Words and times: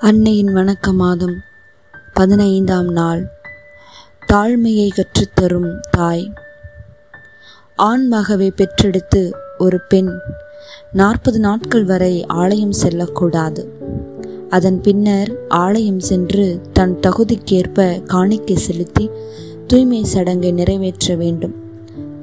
அன்னையின் 0.00 0.48
வணக்க 0.48 0.92
மாதம் 0.92 1.40
பதினைந்தாம் 2.14 2.88
நாள். 2.88 3.26
தாழ்மையை 4.32 4.88
கற்றுத்தரும் 4.88 5.80
தாய். 5.90 6.32
ஆண்மகவை 7.76 8.50
பெற்றெடுத்து 8.50 9.32
ஒரு 9.58 9.80
பெண் 9.80 10.10
நாற்பது 10.92 11.40
நாட்கள் 11.40 11.84
வரை 11.84 12.26
ஆலயம் 12.26 12.72
செல்லக்கூடாது. 12.72 13.72
அதன் 14.50 14.80
பின்னர் 14.80 15.46
ஆலயம் 15.48 16.00
சென்று 16.00 16.60
தன் 16.72 16.98
தகுதிக்கேற்ப 17.00 18.02
காணிக்கை 18.02 18.56
செலுத்தி 18.56 19.10
தூய்மை 19.66 20.04
சடங்கை 20.04 20.52
நிறைவேற்ற 20.52 21.14
வேண்டும். 21.14 21.54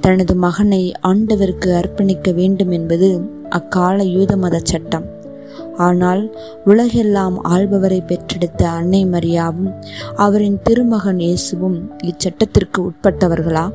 தனது 0.02 0.36
மகனை 0.36 0.94
ஆண்டவருக்கு 1.04 1.74
அர்ப்பணிக்க 1.74 2.34
வேண்டும் 2.34 2.72
என்பது 2.72 3.22
அக்கால 3.50 4.04
யூத 4.04 4.38
மத 4.38 4.60
சட்டம். 4.64 5.20
ஆனால் 5.82 6.24
உலகெல்லாம் 6.66 7.36
ஆள்பவரை 7.46 8.00
பெற்றெடுத்த 8.06 8.62
அன்னை 8.70 9.02
மரியாவும் 9.06 9.72
அவரின் 10.16 10.60
திருமகன் 10.64 11.20
இயேசுவும் 11.20 11.78
இச்சட்டத்திற்கு 12.04 12.80
உட்பட்டவர்களா? 12.82 13.66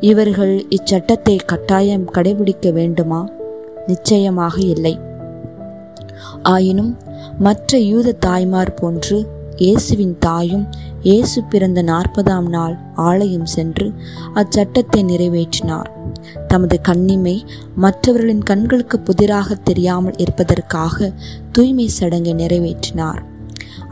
இவர்கள் 0.00 0.54
இச்சட்டத்தை 0.68 1.36
கட்டாயம் 1.46 2.06
கடைபிடிக்க 2.14 2.72
வேண்டுமா? 2.72 3.20
நிச்சயமாக 3.86 4.56
இல்லை. 4.74 4.94
ஆயினும் 6.42 6.92
மற்ற 7.38 7.78
யூத 7.90 8.14
தாய்மார் 8.26 8.72
போன்று 8.74 9.18
இயேசுவின் 9.56 10.18
தாயும் 10.18 10.64
இயேசு 11.02 11.44
பிறந்த 11.44 11.82
நாற்பதாம் 11.82 12.48
நாள் 12.48 12.78
ஆலயம் 12.94 13.46
சென்று 13.46 13.92
அச்சட்டத்தை 14.34 15.00
நிறைவேற்றினார். 15.02 15.90
தமது 16.48 16.80
கண்ணிமை 16.88 17.42
மற்றவர்களின் 17.76 18.42
கண்களுக்கு 18.42 19.00
புதிராக 19.00 19.54
தெரியாமல் 19.54 20.16
இருப்பதற்காக 20.16 21.12
தூய்மை 21.52 21.88
சடங்கை 21.88 22.34
நிறைவேற்றினார். 22.34 23.20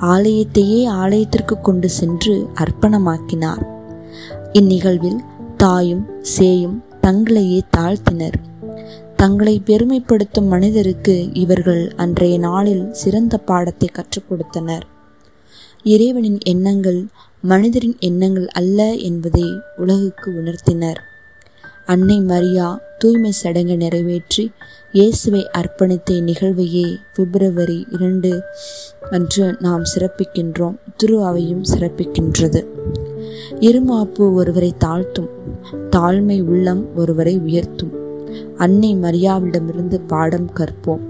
ஆலயத்தையே 0.01 0.87
ஆலயத்திற்கு 0.87 1.61
கொண்டு 1.61 1.89
சென்று 1.89 2.49
அர்ப்பணமாக்கினார். 2.55 3.63
இந்நிகழ்வில் 4.53 5.21
தாயும் 5.57 6.07
சேயும் 6.39 6.79
தங்களையே 7.01 7.61
தாழ்த்தினர். 7.77 8.39
தங்களை 9.17 9.63
பெருமைப்படுத்தும் 9.67 10.49
மனிதருக்கு 10.49 11.33
இவர்கள் 11.33 11.93
அன்றைய 11.97 12.39
நாளில் 12.39 12.93
சிறந்த 12.93 13.39
பாடத்தை 13.39 13.89
கற்றுக் 13.93 14.25
கொடுத்தனர். 14.29 14.85
இறைவனின் 15.85 16.39
எண்ணங்கள் 16.45 17.07
மனிதரின் 17.43 17.97
எண்ணங்கள் 17.99 18.49
அல்ல 18.49 18.93
என்பதை 18.93 19.45
உலகுக்கு 19.77 20.31
உணர்த்தினர். 20.31 21.01
அன்னை 21.87 22.21
மரியா 22.21 22.81
தூய்மை 22.99 23.31
சடங்கை 23.31 23.77
நிறைவேற்றி 23.77 24.51
இயேசுவை 24.93 25.47
அர்ப்பணித்த 25.59 26.21
நிகழ்வையே 26.21 26.97
பிப்ரவரி 27.15 27.87
இரண்டு 27.91 28.43
அன்று 29.11 29.57
நாம் 29.61 29.83
சிறப்பிக்கின்றோம். 29.95 30.75
திரு 30.97 31.25
அவையும் 31.25 31.63
சிறப்பிக்கின்றது. 31.63 32.65
இருமாப்பு 33.61 34.35
ஒருவரை 34.35 34.75
தாழ்த்தும் 34.85 35.29
தாழ்மை 35.91 36.43
உள்ளம் 36.43 36.97
ஒருவரை 36.97 37.39
உயர்த்தும். 37.39 37.93
அன்னை 38.57 38.97
மரியாவிடமிருந்து 38.97 40.01
பாடம் 40.07 40.51
கற்போம். 40.55 41.05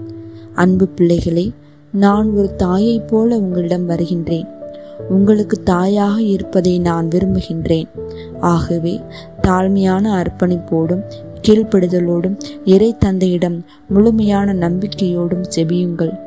அன்பு 0.53 0.87
பிள்ளைகளே 0.87 1.51
நான் 1.91 2.29
ஒரு 2.29 2.55
தாயைப் 2.55 3.07
போல 3.07 3.37
உங்களிடம் 3.37 3.85
வருகின்றேன். 3.85 4.63
உங்களுக்கு 5.09 5.63
தாயாக 5.63 6.21
இருப்பதை 6.21 6.79
நான் 6.79 7.07
விரும்புகின்றேன். 7.07 7.87
ஆகவே 8.39 9.01
தாழ்மையான 9.41 10.11
அர்ப்பணிப்போடும் 10.11 11.01
கீழ்ப்படுதலோடும் 11.47 12.39
இறை 12.65 12.95
தந்தையிடம் 12.97 13.65
முழுமையான 13.87 14.53
நம்பிக்கையோடும் 14.53 15.43
செபியுங்கள். 15.55 16.19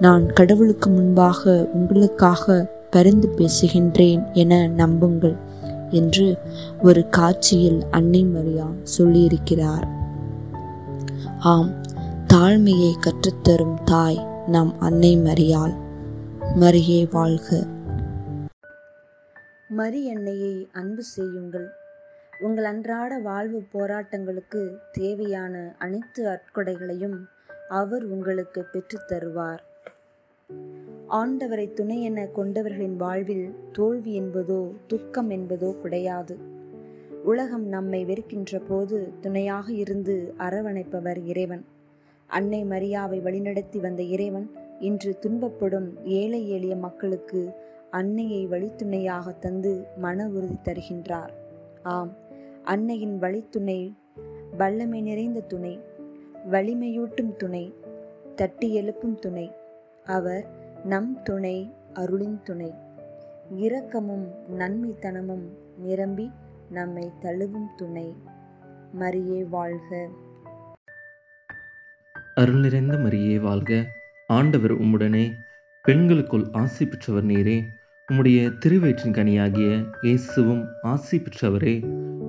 நான் 0.00 0.26
கடவுளுக்கு 0.26 0.90
முன்பாக 0.90 1.70
உங்களுக்காக 1.72 2.70
பரிந்து 2.90 3.34
பேசுகின்றேன் 3.36 4.32
என 4.32 4.66
நம்புங்கள் 4.66 5.36
என்று 5.90 6.36
ஒரு 6.82 7.08
காட்சியில் 7.08 7.82
அன்னை 7.90 8.24
மரியா 8.24 8.66
சொல்லியிருக்கிறார். 8.98 9.86
ஆம் 11.38 11.70
தாழ்மையை 12.34 12.92
கற்றுத்தரும் 13.00 13.78
தாய் 13.84 14.26
நம் 14.46 14.74
அன்னை 14.78 15.18
மரியாள். 15.18 15.74
மரியே 16.60 17.06
வாழ்க. 17.10 17.66
மரி 19.78 20.00
எண்ணெயை 20.04 20.68
அன்பு 20.72 21.02
செய்யுங்கள். 21.02 21.66
உங்கள் 22.40 22.64
அன்றாட 22.64 23.18
வாழ்வு 23.18 23.58
போராட்டங்களுக்கு 23.72 24.62
தேவையான 24.92 25.74
அனைத்து 25.78 26.22
அற்கொடைகளையும் 26.28 27.18
அவர் 27.68 28.04
உங்களுக்கு 28.04 28.60
பெற்றுத்தருவார் 28.72 29.62
ஆண்டவரை 31.08 31.72
துணை 31.72 32.02
என 32.02 32.28
கொண்டவர்களின் 32.36 32.96
வாழ்வில் 32.96 33.54
தோல்வி 33.72 34.20
என்பதோ 34.20 34.60
துக்கம் 34.86 35.30
என்பதோ 35.30 35.80
கிடையாது. 35.80 36.36
உலகம் 37.24 37.66
நம்மை 37.66 38.04
வெறுக்கின்ற 38.04 38.60
போது 38.68 39.12
துணையாக 39.20 39.72
இருந்து 39.72 40.34
அரவணைப்பவர் 40.38 41.20
இறைவன். 41.24 41.64
அன்னை 42.26 42.64
மரியாவை 42.64 43.20
வழிநடத்தி 43.20 43.80
வந்த 43.80 44.02
இறைவன் 44.02 44.50
இன்று 44.80 45.18
துன்பப்படும் 45.20 45.88
ஏழை 46.04 46.50
எளிய 46.50 46.76
மக்களுக்கு 46.76 47.42
அன்னையை 47.92 48.48
வழித்துணையாக 48.48 49.38
தந்து 49.38 49.86
மன 49.96 50.28
உறுதி 50.28 50.58
தருகின்றார். 50.64 51.32
ஆம் 51.82 52.12
அன்னையின் 52.64 53.18
வழித்துணை 53.18 53.96
வல்லமை 54.56 55.00
நிறைந்த 55.00 55.40
துணை 55.40 55.80
வலிமையூட்டும் 56.50 57.36
துணை 57.36 57.74
தட்டி 58.34 58.74
எழுப்பும் 58.74 59.18
துணை. 59.18 59.52
அவர் 60.04 60.46
நம் 60.84 61.22
துணை 61.22 61.74
அருளின் 61.92 62.40
துணை. 62.42 62.74
இரக்கமும் 63.56 64.26
நன்மைத்தனமும் 64.58 65.44
நிரம்பி 65.78 66.30
நம்மை 66.70 67.10
தழுவும் 67.20 67.70
துணை. 67.76 68.16
மரியே 68.98 69.44
வாழ்க. 69.48 70.08
அருள் 72.34 72.60
நிறைந்த 72.60 72.96
மரியே 72.96 73.40
வாழ்க. 73.40 73.84
ஆண்டவர் 74.26 74.80
உம்முடனே 74.80 75.30
பெண்களுக்குள் 75.82 76.48
ஆசி 76.52 76.86
பெற்றவர் 76.86 77.24
நீரே. 77.24 77.62
உம்முடைய 78.10 78.52
திருவயிற்றின் 78.58 79.12
கனியாகிய 79.12 79.86
இயேசுவும் 80.00 80.64
ஆசி 80.82 81.16
பெற்றவரே 81.18 81.74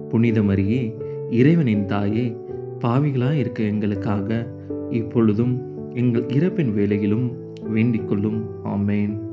புனிதமரியே 0.09 0.81
இறைவனின் 1.29 1.85
தாயே 1.85 2.37
பாவிகளாக 2.79 3.33
இருக்க 3.33 3.63
எங்களுக்காக 3.63 4.47
இப்பொழுதும் 4.89 5.53
எங்கள் 5.93 6.25
இறப்பின் 6.25 6.73
வேலையிலும் 6.73 7.25
வேண்டிக் 7.63 8.07
கொள்ளும் 8.07 8.65
ஆமேன். 8.65 9.32